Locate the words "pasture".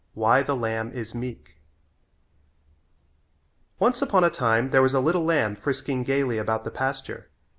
6.71-7.29